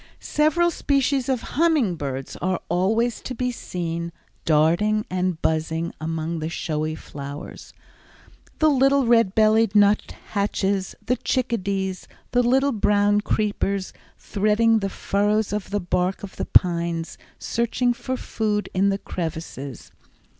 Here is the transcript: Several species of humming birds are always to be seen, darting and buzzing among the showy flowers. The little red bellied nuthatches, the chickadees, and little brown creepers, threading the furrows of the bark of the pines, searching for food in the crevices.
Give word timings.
Several 0.19 0.71
species 0.71 1.29
of 1.29 1.41
humming 1.43 1.95
birds 1.95 2.35
are 2.37 2.59
always 2.69 3.21
to 3.21 3.35
be 3.35 3.51
seen, 3.51 4.11
darting 4.45 5.05
and 5.11 5.39
buzzing 5.43 5.93
among 6.01 6.39
the 6.39 6.49
showy 6.49 6.95
flowers. 6.95 7.71
The 8.57 8.71
little 8.71 9.05
red 9.05 9.35
bellied 9.35 9.75
nuthatches, 9.75 10.95
the 11.05 11.17
chickadees, 11.17 12.07
and 12.33 12.45
little 12.45 12.71
brown 12.71 13.21
creepers, 13.21 13.93
threading 14.17 14.79
the 14.79 14.89
furrows 14.89 15.53
of 15.53 15.69
the 15.69 15.79
bark 15.79 16.23
of 16.23 16.35
the 16.35 16.45
pines, 16.45 17.19
searching 17.37 17.93
for 17.93 18.17
food 18.17 18.69
in 18.73 18.89
the 18.89 18.97
crevices. 18.97 19.91